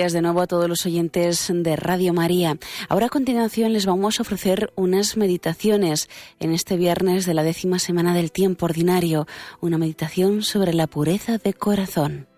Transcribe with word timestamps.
días 0.00 0.12
de 0.14 0.22
nuevo 0.22 0.40
a 0.40 0.46
todos 0.46 0.66
los 0.66 0.86
oyentes 0.86 1.52
de 1.54 1.76
Radio 1.76 2.14
María. 2.14 2.56
Ahora 2.88 3.06
a 3.06 3.10
continuación 3.10 3.74
les 3.74 3.84
vamos 3.84 4.18
a 4.18 4.22
ofrecer 4.22 4.72
unas 4.74 5.18
meditaciones 5.18 6.08
en 6.38 6.54
este 6.54 6.78
viernes 6.78 7.26
de 7.26 7.34
la 7.34 7.42
décima 7.42 7.78
semana 7.78 8.14
del 8.14 8.32
tiempo 8.32 8.64
ordinario, 8.64 9.26
una 9.60 9.76
meditación 9.76 10.40
sobre 10.40 10.72
la 10.72 10.86
pureza 10.86 11.36
de 11.36 11.52
corazón. 11.52 12.29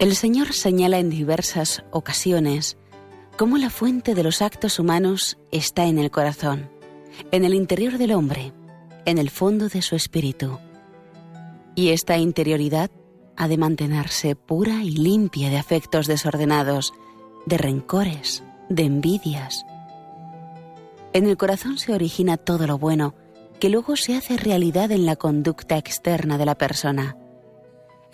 El 0.00 0.16
Señor 0.16 0.52
señala 0.52 0.98
en 0.98 1.08
diversas 1.08 1.84
ocasiones 1.92 2.76
cómo 3.36 3.58
la 3.58 3.70
fuente 3.70 4.16
de 4.16 4.24
los 4.24 4.42
actos 4.42 4.80
humanos 4.80 5.38
está 5.52 5.84
en 5.86 5.98
el 5.98 6.10
corazón, 6.10 6.68
en 7.30 7.44
el 7.44 7.54
interior 7.54 7.96
del 7.96 8.12
hombre, 8.12 8.52
en 9.04 9.18
el 9.18 9.30
fondo 9.30 9.68
de 9.68 9.82
su 9.82 9.94
espíritu. 9.94 10.58
Y 11.76 11.90
esta 11.90 12.18
interioridad 12.18 12.90
ha 13.36 13.46
de 13.46 13.56
mantenerse 13.56 14.34
pura 14.34 14.82
y 14.82 14.90
limpia 14.96 15.48
de 15.48 15.58
afectos 15.58 16.08
desordenados, 16.08 16.92
de 17.46 17.56
rencores, 17.56 18.42
de 18.68 18.84
envidias. 18.84 19.64
En 21.12 21.28
el 21.28 21.36
corazón 21.36 21.78
se 21.78 21.92
origina 21.92 22.36
todo 22.36 22.66
lo 22.66 22.78
bueno, 22.78 23.14
que 23.60 23.70
luego 23.70 23.94
se 23.94 24.16
hace 24.16 24.36
realidad 24.36 24.90
en 24.90 25.06
la 25.06 25.14
conducta 25.14 25.78
externa 25.78 26.36
de 26.36 26.46
la 26.46 26.56
persona. 26.56 27.16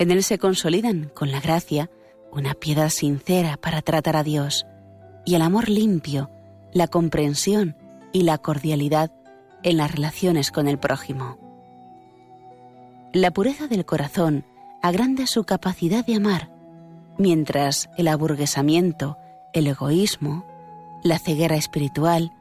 En 0.01 0.11
él 0.11 0.23
se 0.23 0.39
consolidan, 0.39 1.11
con 1.15 1.31
la 1.31 1.43
gracia, 1.43 1.91
una 2.33 2.55
piedad 2.55 2.89
sincera 2.89 3.59
para 3.59 3.83
tratar 3.83 4.17
a 4.17 4.23
Dios 4.23 4.67
y 5.27 5.35
el 5.35 5.43
amor 5.43 5.69
limpio, 5.69 6.31
la 6.73 6.89
comprensión 6.89 7.77
y 8.11 8.23
la 8.23 8.39
cordialidad 8.39 9.13
en 9.63 9.77
las 9.77 9.93
relaciones 9.93 10.53
con 10.53 10.69
el 10.69 10.79
prójimo. 10.79 11.37
La 13.13 13.31
pureza 13.31 13.67
del 13.67 13.85
corazón 13.85 14.47
agranda 14.81 15.27
su 15.27 15.45
capacidad 15.45 16.07
de 16.07 16.15
amar, 16.15 16.51
mientras 17.19 17.91
el 17.99 18.09
aburguesamiento, 18.09 19.19
el 19.53 19.67
egoísmo, 19.67 20.47
la 21.05 21.19
ceguera 21.19 21.57
espiritual, 21.57 22.33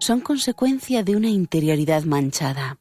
son 0.00 0.20
consecuencia 0.20 1.02
de 1.02 1.16
una 1.16 1.30
interioridad 1.30 2.02
manchada 2.02 2.76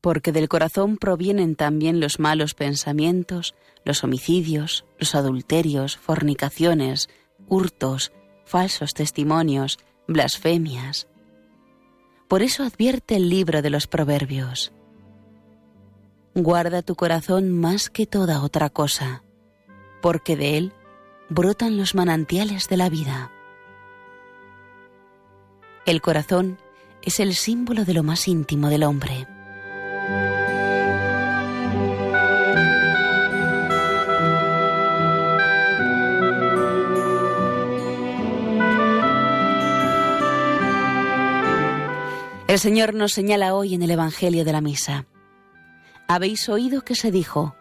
porque 0.00 0.32
del 0.32 0.48
corazón 0.48 0.96
provienen 0.96 1.56
también 1.56 2.00
los 2.00 2.18
malos 2.18 2.54
pensamientos, 2.54 3.54
los 3.84 4.04
homicidios, 4.04 4.84
los 4.98 5.14
adulterios, 5.14 5.96
fornicaciones, 5.96 7.08
hurtos, 7.48 8.12
falsos 8.44 8.94
testimonios, 8.94 9.78
blasfemias. 10.06 11.08
Por 12.28 12.42
eso 12.42 12.64
advierte 12.64 13.16
el 13.16 13.28
libro 13.28 13.62
de 13.62 13.70
los 13.70 13.86
Proverbios. 13.86 14.72
Guarda 16.34 16.82
tu 16.82 16.94
corazón 16.96 17.50
más 17.50 17.88
que 17.88 18.06
toda 18.06 18.42
otra 18.42 18.68
cosa, 18.70 19.22
porque 20.02 20.36
de 20.36 20.58
él 20.58 20.72
brotan 21.28 21.76
los 21.76 21.94
manantiales 21.94 22.68
de 22.68 22.76
la 22.76 22.88
vida. 22.88 23.32
El 25.86 26.00
corazón 26.00 26.58
es 27.02 27.20
el 27.20 27.34
símbolo 27.34 27.84
de 27.84 27.94
lo 27.94 28.02
más 28.02 28.26
íntimo 28.26 28.68
del 28.68 28.82
hombre. 28.82 29.26
El 42.56 42.60
Señor 42.60 42.94
nos 42.94 43.12
señala 43.12 43.54
hoy 43.54 43.74
en 43.74 43.82
el 43.82 43.90
Evangelio 43.90 44.42
de 44.42 44.50
la 44.50 44.62
Misa. 44.62 45.04
Habéis 46.08 46.48
oído 46.48 46.80
que 46.80 46.94
se 46.94 47.10
dijo, 47.10 47.54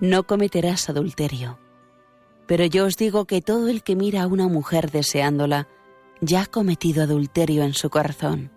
no 0.00 0.26
cometerás 0.26 0.88
adulterio. 0.88 1.60
Pero 2.48 2.64
yo 2.64 2.86
os 2.86 2.96
digo 2.96 3.24
que 3.24 3.40
todo 3.40 3.68
el 3.68 3.84
que 3.84 3.94
mira 3.94 4.24
a 4.24 4.26
una 4.26 4.48
mujer 4.48 4.90
deseándola, 4.90 5.68
ya 6.20 6.42
ha 6.42 6.46
cometido 6.46 7.04
adulterio 7.04 7.62
en 7.62 7.72
su 7.72 7.88
corazón. 7.88 8.50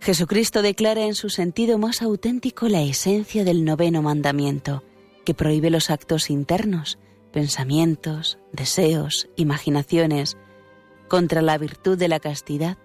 Jesucristo 0.00 0.60
declara 0.60 1.02
en 1.04 1.14
su 1.14 1.30
sentido 1.30 1.78
más 1.78 2.02
auténtico 2.02 2.66
la 2.66 2.82
esencia 2.82 3.44
del 3.44 3.64
noveno 3.64 4.02
mandamiento, 4.02 4.82
que 5.24 5.34
prohíbe 5.34 5.70
los 5.70 5.88
actos 5.88 6.30
internos, 6.30 6.98
pensamientos, 7.30 8.40
deseos, 8.50 9.28
imaginaciones, 9.36 10.36
contra 11.06 11.42
la 11.42 11.56
virtud 11.58 11.96
de 11.96 12.08
la 12.08 12.18
castidad 12.18 12.76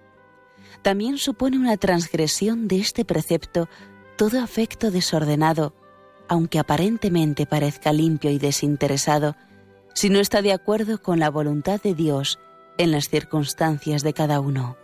también 0.82 1.18
supone 1.18 1.58
una 1.58 1.76
transgresión 1.76 2.68
de 2.68 2.78
este 2.78 3.04
precepto 3.04 3.68
todo 4.16 4.40
afecto 4.40 4.90
desordenado, 4.90 5.74
aunque 6.28 6.58
aparentemente 6.58 7.46
parezca 7.46 7.92
limpio 7.92 8.30
y 8.30 8.38
desinteresado, 8.38 9.36
si 9.94 10.10
no 10.10 10.18
está 10.18 10.42
de 10.42 10.52
acuerdo 10.52 11.00
con 11.00 11.18
la 11.18 11.30
voluntad 11.30 11.80
de 11.80 11.94
Dios 11.94 12.38
en 12.78 12.90
las 12.90 13.08
circunstancias 13.08 14.02
de 14.02 14.12
cada 14.12 14.40
uno. 14.40 14.76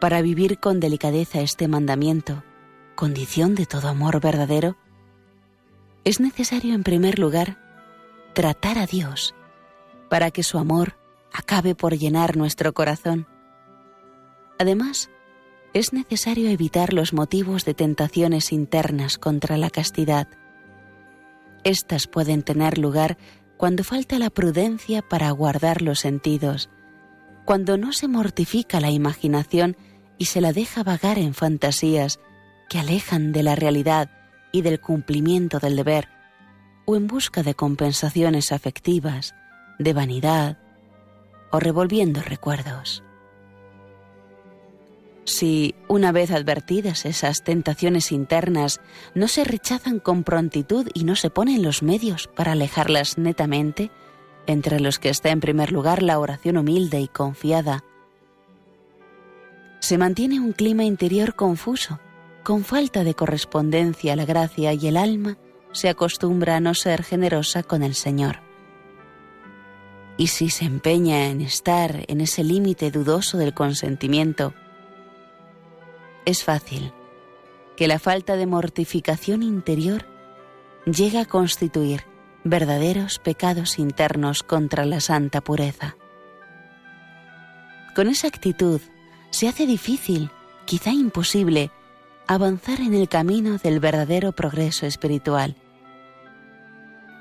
Para 0.00 0.22
vivir 0.22 0.58
con 0.58 0.80
delicadeza 0.80 1.40
este 1.40 1.68
mandamiento, 1.68 2.42
condición 2.94 3.54
de 3.54 3.66
todo 3.66 3.88
amor 3.88 4.20
verdadero, 4.20 4.76
es 6.04 6.20
necesario 6.20 6.74
en 6.74 6.82
primer 6.82 7.18
lugar 7.18 7.58
tratar 8.34 8.78
a 8.78 8.86
Dios 8.86 9.34
para 10.08 10.30
que 10.30 10.42
su 10.42 10.58
amor 10.58 10.96
acabe 11.32 11.74
por 11.74 11.96
llenar 11.96 12.36
nuestro 12.36 12.72
corazón 12.72 13.26
Además, 14.60 15.08
es 15.72 15.94
necesario 15.94 16.50
evitar 16.50 16.92
los 16.92 17.14
motivos 17.14 17.64
de 17.64 17.72
tentaciones 17.72 18.52
internas 18.52 19.16
contra 19.16 19.56
la 19.56 19.70
castidad. 19.70 20.28
Estas 21.64 22.06
pueden 22.06 22.42
tener 22.42 22.76
lugar 22.76 23.16
cuando 23.56 23.84
falta 23.84 24.18
la 24.18 24.28
prudencia 24.28 25.00
para 25.00 25.30
guardar 25.30 25.80
los 25.80 26.00
sentidos, 26.00 26.68
cuando 27.46 27.78
no 27.78 27.94
se 27.94 28.06
mortifica 28.06 28.80
la 28.80 28.90
imaginación 28.90 29.78
y 30.18 30.26
se 30.26 30.42
la 30.42 30.52
deja 30.52 30.82
vagar 30.82 31.18
en 31.18 31.32
fantasías 31.32 32.20
que 32.68 32.80
alejan 32.80 33.32
de 33.32 33.42
la 33.42 33.56
realidad 33.56 34.10
y 34.52 34.60
del 34.60 34.78
cumplimiento 34.78 35.58
del 35.58 35.74
deber, 35.74 36.08
o 36.84 36.96
en 36.96 37.06
busca 37.06 37.42
de 37.42 37.54
compensaciones 37.54 38.52
afectivas, 38.52 39.34
de 39.78 39.94
vanidad, 39.94 40.58
o 41.50 41.60
revolviendo 41.60 42.20
recuerdos. 42.20 43.02
Si, 45.30 45.76
una 45.86 46.10
vez 46.10 46.32
advertidas 46.32 47.06
esas 47.06 47.44
tentaciones 47.44 48.10
internas, 48.10 48.80
no 49.14 49.28
se 49.28 49.44
rechazan 49.44 50.00
con 50.00 50.24
prontitud 50.24 50.88
y 50.92 51.04
no 51.04 51.14
se 51.14 51.30
ponen 51.30 51.62
los 51.62 51.84
medios 51.84 52.26
para 52.26 52.52
alejarlas 52.52 53.16
netamente, 53.16 53.92
entre 54.48 54.80
los 54.80 54.98
que 54.98 55.08
está 55.08 55.30
en 55.30 55.38
primer 55.38 55.70
lugar 55.70 56.02
la 56.02 56.18
oración 56.18 56.56
humilde 56.56 57.00
y 57.00 57.06
confiada, 57.06 57.84
se 59.78 59.98
mantiene 59.98 60.40
un 60.40 60.52
clima 60.52 60.82
interior 60.82 61.36
confuso, 61.36 62.00
con 62.42 62.64
falta 62.64 63.04
de 63.04 63.14
correspondencia 63.14 64.14
a 64.14 64.16
la 64.16 64.24
gracia 64.24 64.72
y 64.72 64.88
el 64.88 64.96
alma 64.96 65.38
se 65.70 65.88
acostumbra 65.88 66.56
a 66.56 66.60
no 66.60 66.74
ser 66.74 67.04
generosa 67.04 67.62
con 67.62 67.84
el 67.84 67.94
Señor. 67.94 68.40
Y 70.16 70.26
si 70.26 70.50
se 70.50 70.64
empeña 70.64 71.28
en 71.28 71.40
estar 71.40 72.04
en 72.08 72.20
ese 72.20 72.42
límite 72.42 72.90
dudoso 72.90 73.38
del 73.38 73.54
consentimiento, 73.54 74.54
es 76.24 76.44
fácil 76.44 76.92
que 77.76 77.88
la 77.88 77.98
falta 77.98 78.36
de 78.36 78.46
mortificación 78.46 79.42
interior 79.42 80.04
llegue 80.84 81.18
a 81.18 81.24
constituir 81.24 82.04
verdaderos 82.44 83.18
pecados 83.18 83.78
internos 83.78 84.42
contra 84.42 84.84
la 84.84 85.00
santa 85.00 85.40
pureza. 85.40 85.96
Con 87.94 88.08
esa 88.08 88.28
actitud 88.28 88.80
se 89.30 89.48
hace 89.48 89.66
difícil, 89.66 90.30
quizá 90.64 90.92
imposible, 90.92 91.70
avanzar 92.26 92.80
en 92.80 92.94
el 92.94 93.08
camino 93.08 93.58
del 93.58 93.80
verdadero 93.80 94.32
progreso 94.32 94.86
espiritual. 94.86 95.56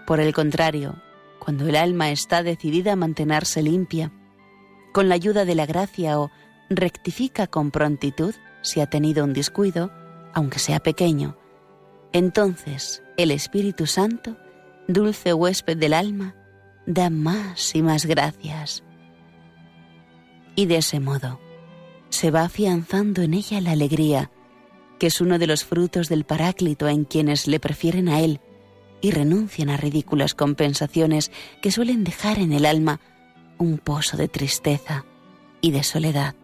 Por 0.06 0.20
el 0.20 0.34
contrario, 0.34 1.02
cuando 1.40 1.68
el 1.68 1.76
alma 1.76 2.12
está 2.12 2.44
decidida 2.44 2.94
a 2.94 2.96
mantenerse 2.96 3.62
limpia, 3.62 4.12
con 4.94 5.10
la 5.10 5.16
ayuda 5.16 5.46
de 5.46 5.56
la 5.56 5.66
gracia 5.66 6.20
o 6.20 6.32
rectifica 6.70 7.48
con 7.48 7.72
prontitud, 7.72 8.36
si 8.62 8.82
ha 8.82 8.88
tenido 8.88 9.24
un 9.24 9.34
descuido, 9.34 9.92
aunque 10.34 10.60
sea 10.60 10.80
pequeño, 10.80 11.38
entonces 12.12 13.04
el 13.18 13.32
Espíritu 13.32 13.86
Santo, 13.86 14.38
dulce 14.88 15.34
huésped 15.34 15.78
del 15.78 15.94
alma, 15.94 16.36
da 16.86 17.10
más 17.10 17.76
y 17.76 17.84
más 17.84 18.06
gracias. 18.06 18.84
Y 20.56 20.66
de 20.66 20.78
ese 20.78 21.00
modo 21.00 21.40
se 22.10 22.32
va 22.32 22.44
afianzando 22.44 23.22
en 23.22 23.36
ella 23.36 23.62
la 23.62 23.72
alegría, 23.72 24.32
que 24.98 25.08
es 25.08 25.22
uno 25.22 25.38
de 25.38 25.48
los 25.48 25.64
frutos 25.64 26.10
del 26.10 26.26
Paráclito 26.26 26.88
en 26.88 27.06
quienes 27.06 27.48
le 27.48 27.60
prefieren 27.60 28.10
a 28.10 28.22
Él, 28.22 28.42
y 29.02 29.12
renuncian 29.12 29.70
a 29.70 29.78
ridículas 29.78 30.34
compensaciones 30.34 31.32
que 31.62 31.72
suelen 31.72 32.04
dejar 32.04 32.40
en 32.40 32.52
el 32.52 32.66
alma 32.66 33.00
un 33.58 33.78
pozo 33.78 34.18
de 34.18 34.28
tristeza 34.28 35.06
y 35.62 35.72
de 35.72 35.84
soledad. 35.84 36.36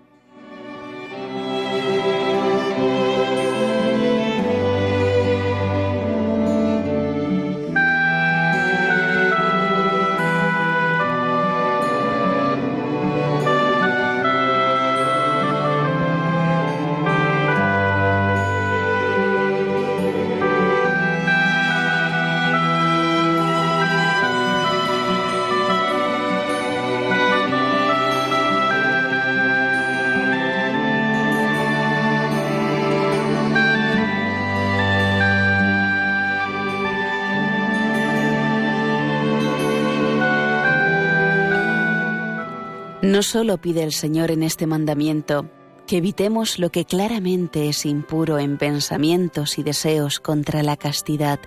No 43.06 43.22
solo 43.22 43.60
pide 43.60 43.84
el 43.84 43.92
Señor 43.92 44.32
en 44.32 44.42
este 44.42 44.66
mandamiento 44.66 45.48
que 45.86 45.98
evitemos 45.98 46.58
lo 46.58 46.72
que 46.72 46.86
claramente 46.86 47.70
es 47.70 47.86
impuro 47.86 48.40
en 48.40 48.58
pensamientos 48.58 49.60
y 49.60 49.64
deseos 49.64 50.20
contra 50.20 50.64
la 50.64 50.76
castidad, 50.76 51.40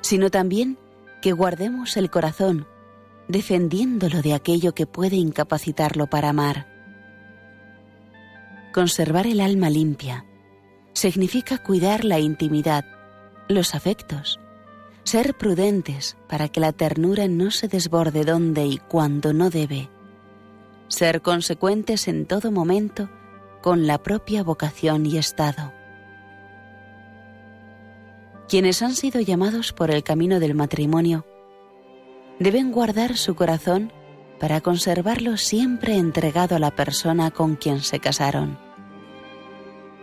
sino 0.00 0.32
también 0.32 0.76
que 1.22 1.30
guardemos 1.30 1.96
el 1.96 2.10
corazón, 2.10 2.66
defendiéndolo 3.28 4.20
de 4.20 4.34
aquello 4.34 4.74
que 4.74 4.88
puede 4.88 5.14
incapacitarlo 5.14 6.08
para 6.08 6.30
amar. 6.30 6.66
Conservar 8.72 9.28
el 9.28 9.40
alma 9.40 9.70
limpia 9.70 10.26
significa 10.92 11.58
cuidar 11.58 12.04
la 12.04 12.18
intimidad, 12.18 12.84
los 13.48 13.76
afectos, 13.76 14.40
ser 15.04 15.34
prudentes 15.34 16.16
para 16.28 16.48
que 16.48 16.58
la 16.58 16.72
ternura 16.72 17.28
no 17.28 17.52
se 17.52 17.68
desborde 17.68 18.24
donde 18.24 18.66
y 18.66 18.78
cuando 18.78 19.32
no 19.32 19.50
debe, 19.50 19.88
ser 20.88 21.22
consecuentes 21.22 22.08
en 22.08 22.26
todo 22.26 22.50
momento 22.50 23.08
con 23.62 23.86
la 23.86 24.02
propia 24.02 24.42
vocación 24.42 25.06
y 25.06 25.16
estado. 25.16 25.72
Quienes 28.48 28.82
han 28.82 28.94
sido 28.94 29.20
llamados 29.20 29.72
por 29.72 29.90
el 29.90 30.02
camino 30.02 30.38
del 30.38 30.54
matrimonio 30.54 31.26
deben 32.38 32.72
guardar 32.72 33.16
su 33.16 33.34
corazón 33.34 33.92
para 34.38 34.60
conservarlo 34.60 35.36
siempre 35.36 35.96
entregado 35.96 36.56
a 36.56 36.58
la 36.58 36.74
persona 36.74 37.30
con 37.30 37.56
quien 37.56 37.80
se 37.80 38.00
casaron. 38.00 38.58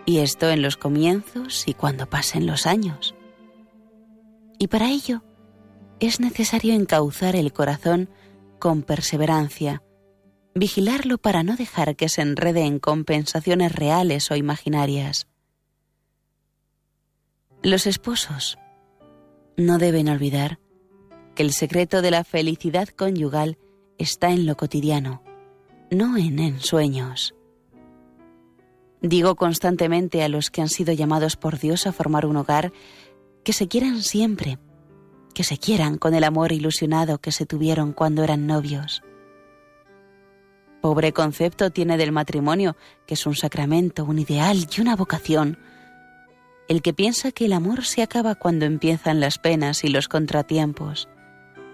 Y 0.06 0.20
esto 0.20 0.50
en 0.50 0.62
los 0.62 0.78
comienzos 0.78 1.68
y 1.68 1.74
cuando 1.74 2.10
pasen 2.10 2.48
los 2.48 2.66
años. 2.66 3.14
Y 4.58 4.68
para 4.68 4.90
ello 4.90 5.24
es 6.00 6.20
necesario 6.20 6.74
encauzar 6.74 7.36
el 7.36 7.54
corazón 7.54 8.10
con 8.58 8.82
perseverancia, 8.82 9.84
vigilarlo 10.54 11.18
para 11.18 11.44
no 11.44 11.56
dejar 11.56 11.96
que 11.96 12.10
se 12.10 12.22
enrede 12.22 12.66
en 12.66 12.80
compensaciones 12.80 13.74
reales 13.74 14.32
o 14.32 14.36
imaginarias. 14.36 15.28
Los 17.64 17.88
esposos 17.88 18.58
no 19.56 19.78
deben 19.78 20.10
olvidar 20.10 20.60
que 21.36 21.44
el 21.44 21.54
secreto 21.54 22.02
de 22.02 22.12
la 22.12 22.24
felicidad 22.24 22.90
conyugal 22.90 23.58
está 23.98 24.32
en 24.32 24.46
lo 24.46 24.58
cotidiano, 24.58 25.24
no 25.90 26.18
en 26.18 26.40
ensueños. 26.40 27.36
Digo 29.02 29.36
constantemente 29.36 30.24
a 30.24 30.30
los 30.30 30.50
que 30.50 30.62
han 30.62 30.70
sido 30.70 30.94
llamados 30.94 31.36
por 31.36 31.60
Dios 31.60 31.88
a 31.88 31.92
formar 31.92 32.26
un 32.26 32.38
hogar 32.38 32.74
que 33.44 33.54
se 33.54 33.68
quieran 33.68 34.04
siempre, 34.04 34.60
que 35.34 35.44
se 35.44 35.58
quieran 35.58 35.98
con 35.98 36.14
el 36.14 36.24
amor 36.24 36.52
ilusionado 36.52 37.20
que 37.20 37.32
se 37.32 37.46
tuvieron 37.46 37.94
cuando 37.94 38.24
eran 38.24 38.48
novios 38.48 39.02
Pobre 40.82 41.14
concepto 41.14 41.70
tiene 41.70 41.98
del 41.98 42.12
matrimonio, 42.12 42.76
que 43.06 43.14
es 43.14 43.26
un 43.28 43.36
sacramento, 43.36 44.04
un 44.04 44.18
ideal 44.18 44.68
y 44.76 44.82
una 44.82 44.96
vocación. 44.96 45.60
El 46.68 46.82
que 46.82 46.94
piensa 46.94 47.32
que 47.32 47.46
el 47.46 47.54
amor 47.54 47.86
se 47.86 48.02
acaba 48.02 48.34
cuando 48.36 48.66
empiezan 48.66 49.20
las 49.20 49.38
penas 49.38 49.84
y 49.84 49.90
los 49.90 50.08
contratiempos, 50.08 51.08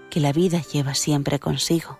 que 0.10 0.20
la 0.20 0.34
vida 0.34 0.62
lleva 0.62 0.94
siempre 0.94 1.40
consigo. 1.40 2.00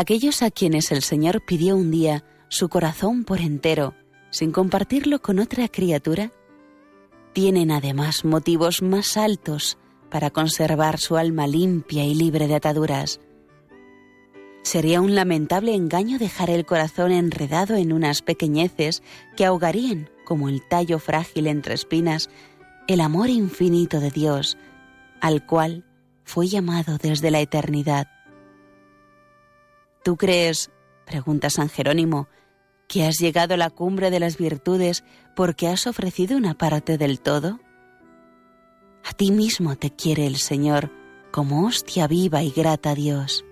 Aquellos 0.00 0.40
a 0.40 0.50
quienes 0.50 0.92
el 0.92 1.02
Señor 1.02 1.44
pidió 1.44 1.76
un 1.76 1.90
día 1.90 2.24
su 2.48 2.70
corazón 2.70 3.24
por 3.24 3.42
entero, 3.42 3.92
sin 4.30 4.50
compartirlo 4.50 5.20
con 5.20 5.38
otra 5.38 5.68
criatura, 5.68 6.32
tienen 7.34 7.70
además 7.70 8.24
motivos 8.24 8.80
más 8.80 9.18
altos 9.18 9.76
para 10.10 10.30
conservar 10.30 10.98
su 10.98 11.18
alma 11.18 11.46
limpia 11.46 12.02
y 12.06 12.14
libre 12.14 12.48
de 12.48 12.54
ataduras. 12.54 13.20
Sería 14.62 15.02
un 15.02 15.14
lamentable 15.14 15.74
engaño 15.74 16.18
dejar 16.18 16.48
el 16.48 16.64
corazón 16.64 17.12
enredado 17.12 17.76
en 17.76 17.92
unas 17.92 18.22
pequeñeces 18.22 19.02
que 19.36 19.44
ahogarían, 19.44 20.08
como 20.24 20.48
el 20.48 20.66
tallo 20.66 20.98
frágil 20.98 21.46
entre 21.46 21.74
espinas, 21.74 22.30
el 22.88 23.02
amor 23.02 23.28
infinito 23.28 24.00
de 24.00 24.10
Dios, 24.10 24.56
al 25.20 25.44
cual 25.44 25.84
fue 26.24 26.46
llamado 26.46 26.96
desde 26.96 27.30
la 27.30 27.40
eternidad. 27.40 28.08
¿Tú 30.02 30.16
crees, 30.16 30.70
pregunta 31.04 31.50
San 31.50 31.68
Jerónimo, 31.68 32.28
que 32.88 33.04
has 33.04 33.18
llegado 33.18 33.54
a 33.54 33.58
la 33.58 33.70
cumbre 33.70 34.10
de 34.10 34.18
las 34.18 34.38
virtudes 34.38 35.04
porque 35.36 35.68
has 35.68 35.86
ofrecido 35.86 36.36
una 36.36 36.56
parte 36.56 36.96
del 36.96 37.20
todo? 37.20 37.60
A 39.04 39.12
ti 39.12 39.30
mismo 39.30 39.76
te 39.76 39.90
quiere 39.90 40.26
el 40.26 40.36
Señor 40.36 40.90
como 41.30 41.66
hostia 41.66 42.06
viva 42.06 42.42
y 42.42 42.50
grata 42.50 42.90
a 42.90 42.94
Dios. 42.94 43.44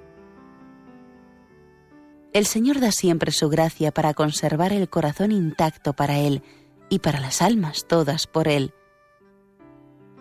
El 2.33 2.47
Señor 2.47 2.81
da 2.81 2.93
siempre 2.93 3.33
su 3.33 3.49
gracia 3.49 3.93
para 3.93 4.15
conservar 4.15 4.73
el 4.73 4.89
corazón 4.89 5.33
intacto 5.33 5.95
para 5.95 6.19
Él 6.19 6.43
y 6.89 6.99
para 6.99 7.21
las 7.21 7.43
almas 7.43 7.87
todas 7.87 8.27
por 8.27 8.49
Él. 8.49 8.73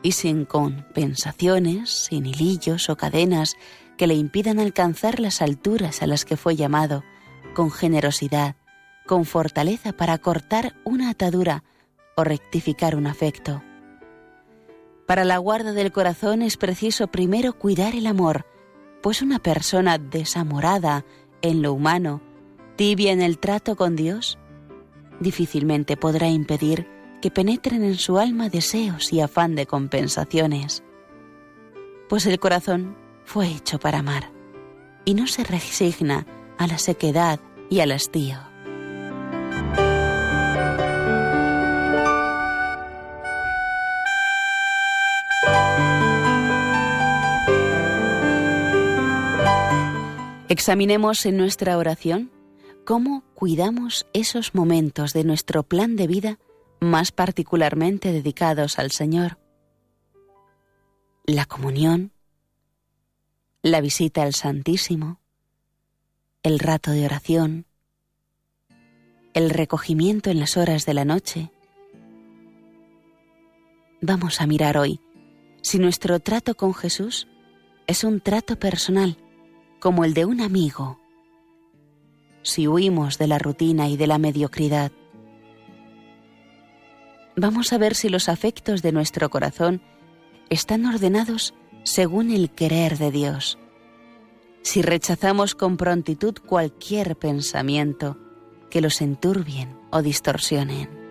Y 0.03 0.11
sin 0.11 0.45
compensaciones, 0.45 1.89
sin 1.89 2.25
hilillos 2.25 2.89
o 2.89 2.95
cadenas, 2.95 3.55
que 3.97 4.07
le 4.07 4.13
impidan 4.13 4.59
alcanzar 4.59 5.19
las 5.19 5.41
alturas 5.41 6.01
a 6.01 6.07
las 6.07 6.23
que 6.23 6.37
fue 6.37 6.55
llamado, 6.55 7.03
con 7.53 7.71
generosidad, 7.71 8.55
con 9.05 9.25
fortaleza 9.25 9.93
para 9.93 10.17
cortar 10.19 10.75
una 10.83 11.09
atadura 11.09 11.63
o 12.15 12.23
rectificar 12.23 12.95
un 12.95 13.07
afecto. 13.07 13.63
Para 15.07 15.23
la 15.23 15.37
guarda 15.37 15.73
del 15.73 15.91
corazón 15.91 16.41
es 16.41 16.57
preciso 16.57 17.07
primero 17.07 17.53
cuidar 17.53 17.95
el 17.95 18.07
amor, 18.07 18.45
pues 19.01 19.21
una 19.21 19.39
persona 19.39 19.97
desamorada 19.97 21.05
en 21.41 21.61
lo 21.61 21.73
humano, 21.73 22.21
tibia 22.75 23.11
en 23.11 23.21
el 23.21 23.39
trato 23.39 23.75
con 23.75 23.95
Dios, 23.95 24.37
difícilmente 25.19 25.97
podrá 25.97 26.27
impedir 26.27 26.87
que 27.21 27.31
penetren 27.31 27.83
en 27.83 27.95
su 27.95 28.19
alma 28.19 28.49
deseos 28.49 29.11
y 29.13 29.21
afán 29.21 29.55
de 29.55 29.65
compensaciones, 29.65 30.83
pues 32.09 32.25
el 32.25 32.39
corazón 32.39 33.06
fue 33.27 33.49
hecho 33.49 33.77
para 33.77 33.99
amar 33.99 34.31
y 35.03 35.13
no 35.13 35.27
se 35.27 35.43
resigna 35.43 36.25
a 36.57 36.65
la 36.65 36.77
sequedad 36.77 37.41
y 37.69 37.81
al 37.81 37.91
hastío. 37.91 38.39
Examinemos 50.47 51.25
en 51.25 51.35
nuestra 51.35 51.77
oración 51.77 52.31
cómo 52.85 53.25
cuidamos 53.35 54.07
esos 54.13 54.55
momentos 54.55 55.11
de 55.11 55.25
nuestro 55.25 55.63
plan 55.63 55.97
de 55.97 56.07
vida 56.07 56.39
más 56.79 57.11
particularmente 57.11 58.13
dedicados 58.13 58.79
al 58.79 58.91
Señor. 58.91 59.37
La 61.25 61.45
comunión, 61.45 62.13
la 63.71 63.81
visita 63.81 64.23
al 64.23 64.33
Santísimo, 64.33 65.19
el 66.43 66.59
rato 66.59 66.91
de 66.91 67.05
oración, 67.05 67.65
el 69.33 69.49
recogimiento 69.49 70.29
en 70.29 70.39
las 70.39 70.57
horas 70.57 70.85
de 70.85 70.93
la 70.93 71.05
noche. 71.05 71.51
Vamos 74.01 74.41
a 74.41 74.47
mirar 74.47 74.77
hoy 74.77 74.99
si 75.61 75.79
nuestro 75.79 76.19
trato 76.19 76.55
con 76.55 76.73
Jesús 76.73 77.27
es 77.87 78.03
un 78.03 78.21
trato 78.21 78.57
personal, 78.57 79.17
como 79.79 80.05
el 80.05 80.13
de 80.13 80.25
un 80.25 80.41
amigo. 80.41 80.99
Si 82.43 82.67
huimos 82.67 83.17
de 83.17 83.27
la 83.27 83.39
rutina 83.39 83.89
y 83.89 83.97
de 83.97 84.07
la 84.07 84.17
mediocridad, 84.17 84.91
vamos 87.35 87.73
a 87.73 87.77
ver 87.77 87.95
si 87.95 88.09
los 88.09 88.29
afectos 88.29 88.81
de 88.81 88.91
nuestro 88.91 89.29
corazón 89.29 89.81
están 90.49 90.85
ordenados 90.85 91.53
según 91.87 92.31
el 92.31 92.49
querer 92.49 92.97
de 92.97 93.11
Dios. 93.11 93.57
Si 94.61 94.81
rechazamos 94.81 95.55
con 95.55 95.77
prontitud 95.77 96.35
cualquier 96.45 97.15
pensamiento 97.15 98.17
que 98.69 98.81
los 98.81 98.99
enturbien 98.99 99.79
o 99.89 100.01
distorsionen. 100.01 101.06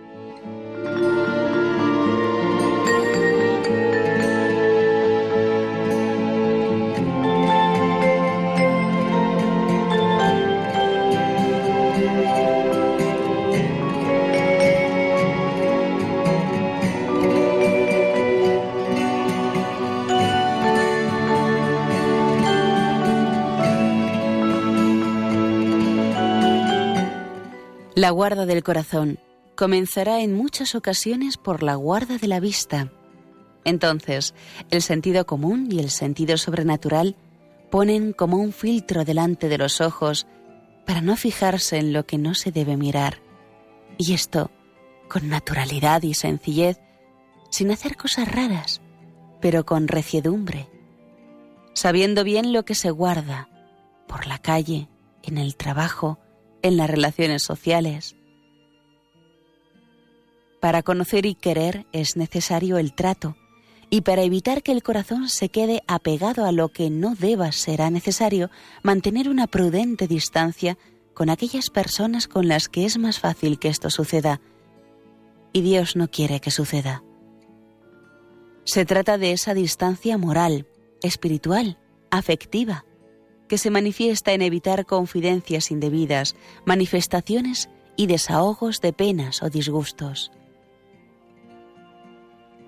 La 27.97 28.11
guarda 28.11 28.45
del 28.45 28.61
corazón 28.61 29.17
comenzará 29.55 30.21
en 30.21 30.35
muchas 30.35 30.75
ocasiones 30.75 31.35
por 31.35 31.63
la 31.63 31.73
guarda 31.73 32.19
de 32.19 32.27
la 32.27 32.39
vista. 32.39 32.91
Entonces, 33.65 34.35
el 34.69 34.83
sentido 34.83 35.25
común 35.25 35.67
y 35.71 35.79
el 35.79 35.89
sentido 35.89 36.37
sobrenatural 36.37 37.15
ponen 37.71 38.13
como 38.13 38.37
un 38.37 38.53
filtro 38.53 39.03
delante 39.03 39.49
de 39.49 39.57
los 39.57 39.81
ojos 39.81 40.27
para 40.85 41.01
no 41.01 41.15
fijarse 41.15 41.79
en 41.79 41.91
lo 41.91 42.05
que 42.05 42.19
no 42.19 42.35
se 42.35 42.51
debe 42.51 42.77
mirar. 42.77 43.17
Y 43.97 44.13
esto 44.13 44.51
con 45.09 45.27
naturalidad 45.27 46.03
y 46.03 46.13
sencillez, 46.13 46.79
sin 47.49 47.71
hacer 47.71 47.97
cosas 47.97 48.31
raras, 48.31 48.79
pero 49.41 49.65
con 49.65 49.87
reciedumbre, 49.87 50.69
sabiendo 51.73 52.23
bien 52.23 52.53
lo 52.53 52.63
que 52.63 52.75
se 52.75 52.91
guarda 52.91 53.49
por 54.07 54.27
la 54.27 54.37
calle, 54.37 54.87
en 55.23 55.39
el 55.39 55.55
trabajo, 55.55 56.19
en 56.61 56.77
las 56.77 56.89
relaciones 56.89 57.43
sociales. 57.43 58.15
Para 60.59 60.83
conocer 60.83 61.25
y 61.25 61.35
querer 61.35 61.85
es 61.91 62.17
necesario 62.17 62.77
el 62.77 62.93
trato, 62.93 63.35
y 63.89 64.01
para 64.01 64.23
evitar 64.23 64.63
que 64.63 64.71
el 64.71 64.83
corazón 64.83 65.29
se 65.29 65.49
quede 65.49 65.81
apegado 65.87 66.45
a 66.45 66.51
lo 66.51 66.69
que 66.69 66.89
no 66.89 67.15
deba, 67.15 67.51
será 67.51 67.89
necesario 67.89 68.49
mantener 68.83 69.29
una 69.29 69.47
prudente 69.47 70.07
distancia 70.07 70.77
con 71.13 71.29
aquellas 71.29 71.69
personas 71.69 72.27
con 72.27 72.47
las 72.47 72.67
que 72.67 72.85
es 72.85 72.97
más 72.97 73.19
fácil 73.19 73.59
que 73.59 73.69
esto 73.69 73.89
suceda, 73.89 74.41
y 75.53 75.61
Dios 75.61 75.95
no 75.95 76.09
quiere 76.09 76.41
que 76.41 76.51
suceda. 76.51 77.03
Se 78.65 78.85
trata 78.85 79.17
de 79.17 79.31
esa 79.31 79.53
distancia 79.53 80.17
moral, 80.17 80.67
espiritual, 81.01 81.79
afectiva, 82.11 82.85
que 83.47 83.57
se 83.57 83.69
manifiesta 83.69 84.33
en 84.33 84.41
evitar 84.41 84.85
confidencias 84.85 85.71
indebidas, 85.71 86.35
manifestaciones 86.65 87.69
y 87.95 88.07
desahogos 88.07 88.81
de 88.81 88.93
penas 88.93 89.41
o 89.41 89.49
disgustos. 89.49 90.31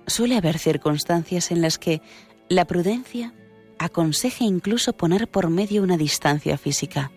Suele 0.06 0.36
haber 0.36 0.58
circunstancias 0.58 1.50
en 1.50 1.62
las 1.62 1.78
que 1.78 2.02
la 2.48 2.64
prudencia 2.64 3.32
aconseja 3.78 4.44
incluso 4.44 4.92
poner 4.92 5.28
por 5.28 5.48
medio 5.50 5.82
una 5.82 5.96
distancia 5.96 6.58
física. 6.58 7.12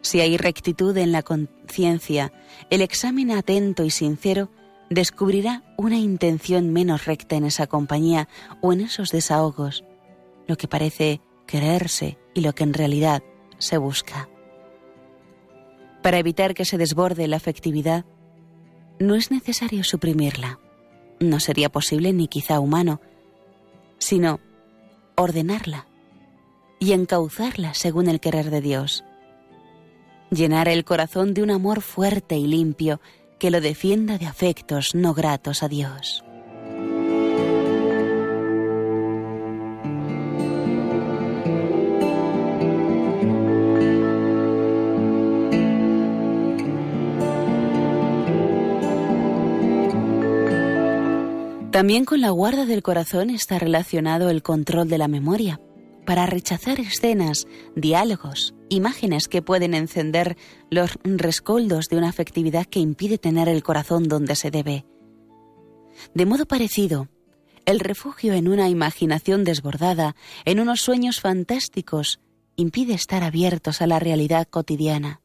Si 0.00 0.20
hay 0.20 0.36
rectitud 0.36 0.96
en 0.96 1.12
la 1.12 1.22
conciencia, 1.22 2.32
el 2.70 2.80
examen 2.80 3.32
atento 3.32 3.84
y 3.84 3.90
sincero 3.90 4.50
descubrirá 4.88 5.62
una 5.76 5.98
intención 5.98 6.72
menos 6.72 7.04
recta 7.04 7.36
en 7.36 7.44
esa 7.44 7.66
compañía 7.66 8.28
o 8.62 8.72
en 8.72 8.82
esos 8.82 9.10
desahogos 9.10 9.84
lo 10.46 10.56
que 10.56 10.68
parece 10.68 11.20
quererse 11.46 12.18
y 12.34 12.40
lo 12.40 12.54
que 12.54 12.64
en 12.64 12.74
realidad 12.74 13.22
se 13.58 13.78
busca. 13.78 14.28
Para 16.02 16.18
evitar 16.18 16.54
que 16.54 16.64
se 16.64 16.78
desborde 16.78 17.26
la 17.26 17.36
afectividad, 17.36 18.04
no 18.98 19.14
es 19.14 19.30
necesario 19.30 19.84
suprimirla. 19.84 20.58
No 21.18 21.40
sería 21.40 21.70
posible 21.70 22.12
ni 22.12 22.28
quizá 22.28 22.60
humano, 22.60 23.00
sino 23.98 24.40
ordenarla 25.16 25.86
y 26.78 26.92
encauzarla 26.92 27.74
según 27.74 28.08
el 28.08 28.20
querer 28.20 28.50
de 28.50 28.60
Dios. 28.60 29.04
Llenar 30.30 30.68
el 30.68 30.84
corazón 30.84 31.34
de 31.34 31.42
un 31.42 31.50
amor 31.50 31.80
fuerte 31.80 32.36
y 32.36 32.46
limpio 32.46 33.00
que 33.38 33.50
lo 33.50 33.60
defienda 33.60 34.18
de 34.18 34.26
afectos 34.26 34.94
no 34.94 35.14
gratos 35.14 35.62
a 35.62 35.68
Dios. 35.68 36.25
También 51.76 52.06
con 52.06 52.22
la 52.22 52.30
guarda 52.30 52.64
del 52.64 52.82
corazón 52.82 53.28
está 53.28 53.58
relacionado 53.58 54.30
el 54.30 54.42
control 54.42 54.88
de 54.88 54.96
la 54.96 55.08
memoria, 55.08 55.60
para 56.06 56.24
rechazar 56.24 56.80
escenas, 56.80 57.46
diálogos, 57.74 58.54
imágenes 58.70 59.28
que 59.28 59.42
pueden 59.42 59.74
encender 59.74 60.38
los 60.70 60.92
rescoldos 61.04 61.88
de 61.90 61.98
una 61.98 62.08
afectividad 62.08 62.64
que 62.64 62.80
impide 62.80 63.18
tener 63.18 63.50
el 63.50 63.62
corazón 63.62 64.04
donde 64.04 64.36
se 64.36 64.50
debe. 64.50 64.86
De 66.14 66.24
modo 66.24 66.46
parecido, 66.46 67.08
el 67.66 67.80
refugio 67.80 68.32
en 68.32 68.48
una 68.48 68.70
imaginación 68.70 69.44
desbordada, 69.44 70.16
en 70.46 70.60
unos 70.60 70.80
sueños 70.80 71.20
fantásticos, 71.20 72.20
impide 72.56 72.94
estar 72.94 73.22
abiertos 73.22 73.82
a 73.82 73.86
la 73.86 73.98
realidad 73.98 74.48
cotidiana. 74.48 75.20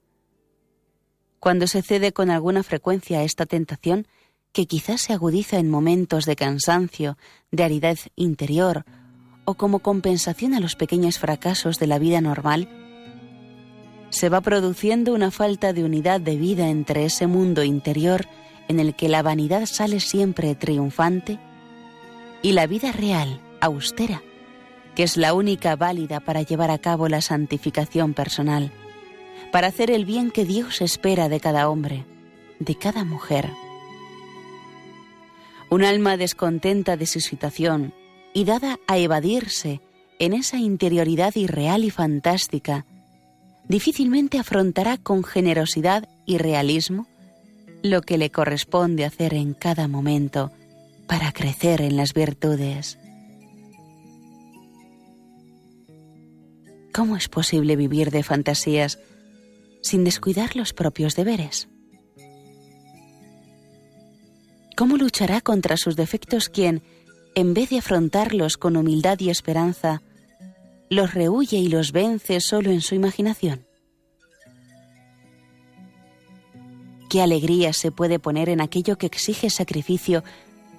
Cuando 1.40 1.66
se 1.68 1.82
cede 1.82 2.12
con 2.12 2.30
alguna 2.30 2.62
frecuencia 2.62 3.20
a 3.20 3.24
esta 3.24 3.46
tentación, 3.46 4.06
que 4.54 4.66
quizás 4.66 5.02
se 5.02 5.14
agudiza 5.14 5.58
en 5.58 5.70
momentos 5.70 6.26
de 6.26 6.36
cansancio, 6.36 7.18
de 7.52 7.64
aridez 7.64 8.10
interior 8.16 8.86
o 9.46 9.56
como 9.56 9.80
compensación 9.80 10.54
a 10.54 10.60
los 10.60 10.76
pequeños 10.76 11.20
fracasos 11.20 11.80
de 11.80 11.88
la 11.88 12.00
vida 12.00 12.22
normal, 12.22 12.70
se 14.10 14.30
va 14.30 14.42
produciendo 14.42 15.14
una 15.14 15.32
falta 15.32 15.74
de 15.74 15.84
unidad 15.84 16.20
de 16.20 16.36
vida 16.36 16.70
entre 16.70 17.06
ese 17.06 17.28
mundo 17.28 17.64
interior 17.64 18.28
en 18.68 18.80
el 18.80 18.94
que 18.96 19.10
la 19.10 19.22
vanidad 19.22 19.66
sale 19.66 20.00
siempre 20.00 20.54
triunfante 20.54 21.40
y 22.42 22.52
la 22.52 22.68
vida 22.68 22.92
real, 22.92 23.42
austera, 23.62 24.22
que 24.96 25.04
es 25.04 25.16
la 25.16 25.34
única 25.34 25.76
válida 25.76 26.20
para 26.20 26.42
llevar 26.42 26.72
a 26.72 26.78
cabo 26.78 27.08
la 27.08 27.22
santificación 27.22 28.14
personal, 28.14 28.72
para 29.52 29.68
hacer 29.68 29.92
el 29.92 30.06
bien 30.06 30.30
que 30.32 30.46
Dios 30.46 30.82
espera 30.82 31.30
de 31.30 31.40
cada 31.40 31.70
hombre, 31.70 32.06
de 32.60 32.76
cada 32.76 33.06
mujer. 33.06 33.50
Un 35.72 35.86
alma 35.86 36.18
descontenta 36.18 36.98
de 36.98 37.06
su 37.06 37.22
situación 37.22 37.94
y 38.34 38.44
dada 38.44 38.78
a 38.88 38.98
evadirse 38.98 39.80
en 40.20 40.34
esa 40.34 40.58
interioridad 40.58 41.34
irreal 41.38 41.86
y 41.86 41.90
fantástica, 41.90 42.86
difícilmente 43.70 44.38
afrontará 44.38 44.98
con 44.98 45.24
generosidad 45.24 46.10
y 46.26 46.40
realismo 46.40 47.08
lo 47.84 48.02
que 48.02 48.18
le 48.18 48.32
corresponde 48.32 49.06
hacer 49.06 49.34
en 49.34 49.54
cada 49.54 49.88
momento 49.88 50.52
para 51.08 51.32
crecer 51.32 51.82
en 51.82 51.96
las 51.96 52.14
virtudes. 52.14 53.00
¿Cómo 56.94 57.16
es 57.16 57.30
posible 57.30 57.78
vivir 57.78 58.12
de 58.12 58.24
fantasías 58.24 59.00
sin 59.82 60.04
descuidar 60.04 60.58
los 60.58 60.74
propios 60.74 61.16
deberes? 61.16 61.70
¿Cómo 64.82 64.98
luchará 64.98 65.42
contra 65.42 65.78
sus 65.78 65.96
defectos 65.96 66.50
quien, 66.50 66.82
en 67.36 67.54
vez 67.54 67.70
de 67.70 67.78
afrontarlos 67.78 68.58
con 68.58 68.76
humildad 68.76 69.20
y 69.20 69.30
esperanza, 69.30 70.02
los 70.90 71.14
rehuye 71.14 71.58
y 71.58 71.68
los 71.68 71.92
vence 71.92 72.42
solo 72.42 72.72
en 72.72 72.82
su 72.82 72.96
imaginación? 72.96 73.68
¿Qué 77.12 77.22
alegría 77.22 77.74
se 77.74 77.92
puede 77.92 78.18
poner 78.18 78.50
en 78.50 78.60
aquello 78.60 78.98
que 78.98 79.06
exige 79.06 79.52
sacrificio 79.52 80.24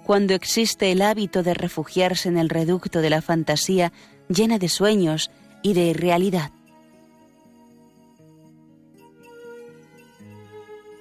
cuando 0.02 0.34
existe 0.34 0.90
el 0.90 1.00
hábito 1.00 1.44
de 1.44 1.54
refugiarse 1.54 2.28
en 2.28 2.38
el 2.38 2.48
reducto 2.48 3.02
de 3.02 3.10
la 3.10 3.22
fantasía 3.22 3.92
llena 4.28 4.58
de 4.58 4.68
sueños 4.68 5.30
y 5.62 5.74
de 5.74 5.84
irrealidad? 5.84 6.50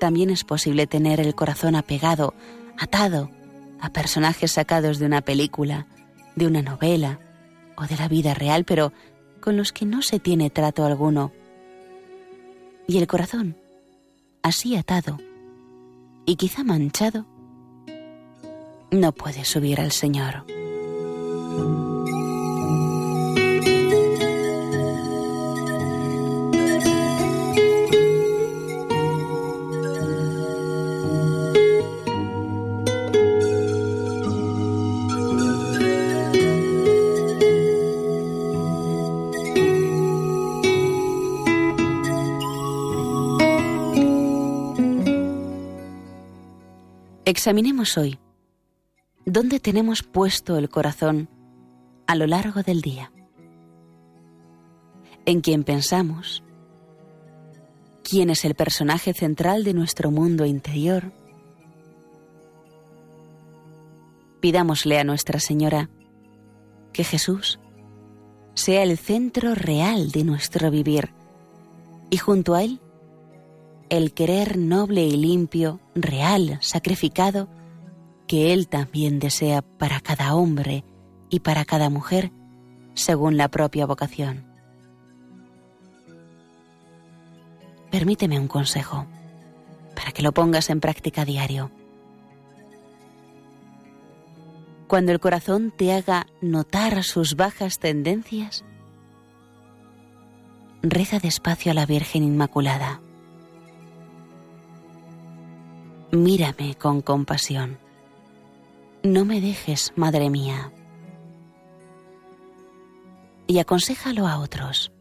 también 0.02 0.32
es 0.32 0.44
posible 0.44 0.88
tener 0.88 1.20
el 1.20 1.36
corazón 1.36 1.76
apegado, 1.76 2.34
atado 2.82 3.30
a 3.80 3.94
personajes 3.94 4.54
sacados 4.54 4.98
de 4.98 5.06
una 5.06 5.22
película, 5.22 5.86
de 6.36 6.48
una 6.48 6.64
novela 6.64 7.20
o 7.78 7.86
de 7.86 7.96
la 7.96 8.08
vida 8.08 8.34
real, 8.34 8.66
pero 8.66 8.92
con 9.40 9.56
los 9.56 9.72
que 9.72 9.86
no 9.86 10.02
se 10.02 10.20
tiene 10.20 10.50
trato 10.50 10.84
alguno. 10.84 11.32
Y 12.88 12.98
el 12.98 13.06
corazón, 13.06 13.56
así 14.42 14.76
atado 14.76 15.20
y 16.26 16.38
quizá 16.38 16.64
manchado, 16.64 17.28
no 18.90 19.12
puede 19.12 19.46
subir 19.46 19.80
al 19.80 19.92
Señor. 19.92 20.44
Examinemos 47.42 47.98
hoy 47.98 48.20
dónde 49.26 49.60
tenemos 49.60 50.04
puesto 50.04 50.58
el 50.58 50.70
corazón 50.70 51.28
a 52.06 52.14
lo 52.14 52.28
largo 52.28 52.62
del 52.62 52.82
día. 52.82 53.12
En 55.26 55.42
quién 55.42 55.64
pensamos, 55.64 56.44
quién 58.04 58.30
es 58.30 58.46
el 58.46 58.54
personaje 58.54 59.16
central 59.16 59.64
de 59.64 59.74
nuestro 59.74 60.12
mundo 60.12 60.46
interior. 60.46 61.12
Pidámosle 64.40 65.00
a 65.00 65.04
Nuestra 65.04 65.40
Señora 65.40 65.90
que 66.94 67.04
Jesús 67.04 67.60
sea 68.54 68.84
el 68.84 69.00
centro 69.00 69.56
real 69.56 70.12
de 70.12 70.24
nuestro 70.26 70.70
vivir 70.70 71.10
y 72.12 72.18
junto 72.18 72.54
a 72.54 72.62
Él 72.62 72.80
el 73.92 74.14
querer 74.14 74.58
noble 74.58 75.04
y 75.04 75.18
limpio, 75.18 75.82
real, 75.96 76.58
sacrificado, 76.62 77.50
que 78.26 78.54
Él 78.54 78.70
también 78.70 79.20
desea 79.20 79.62
para 79.62 80.00
cada 80.00 80.34
hombre 80.34 80.86
y 81.30 81.42
para 81.42 81.66
cada 81.66 81.90
mujer, 81.90 82.32
según 82.94 83.36
la 83.36 83.50
propia 83.50 83.86
vocación. 83.86 84.46
Permíteme 87.92 88.40
un 88.40 88.48
consejo, 88.48 89.08
para 89.94 90.14
que 90.14 90.22
lo 90.22 90.32
pongas 90.32 90.70
en 90.70 90.80
práctica 90.80 91.26
diario. 91.26 91.70
Cuando 94.88 95.12
el 95.12 95.20
corazón 95.20 95.74
te 95.76 95.92
haga 95.92 96.28
notar 96.40 97.04
sus 97.04 97.36
bajas 97.36 97.78
tendencias, 97.78 98.64
reza 100.82 101.20
despacio 101.20 101.74
a 101.74 101.76
la 101.76 101.86
Virgen 101.86 102.24
Inmaculada. 102.24 103.02
Mírame 106.12 106.76
con 106.76 107.02
compasión. 107.02 107.80
No 109.04 109.24
me 109.24 109.40
dejes, 109.40 109.94
Madre 109.96 110.30
mía. 110.30 110.72
Y 113.48 113.60
aconsejalo 113.60 114.28
a 114.28 114.40
otros. 114.40 114.92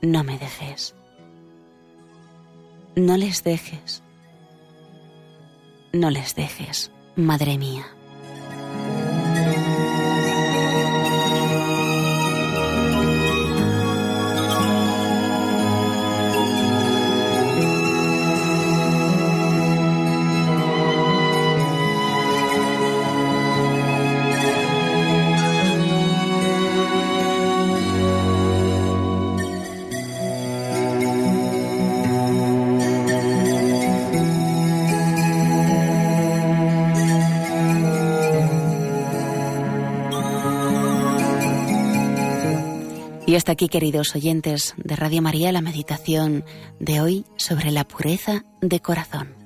No 0.00 0.24
me 0.24 0.38
dejes. 0.38 0.94
No 2.96 3.16
les 3.16 3.44
dejes. 3.44 4.02
No 5.92 6.10
les 6.10 6.34
dejes, 6.34 6.90
Madre 7.16 7.58
mía. 7.58 7.84
Hasta 43.38 43.52
aquí, 43.52 43.68
queridos 43.68 44.16
oyentes 44.16 44.74
de 44.76 44.96
Radio 44.96 45.22
María, 45.22 45.52
la 45.52 45.60
meditación 45.60 46.44
de 46.80 47.00
hoy 47.00 47.24
sobre 47.36 47.70
la 47.70 47.84
pureza 47.84 48.44
de 48.60 48.80
corazón. 48.80 49.37